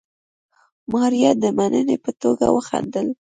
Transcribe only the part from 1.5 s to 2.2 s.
مننې په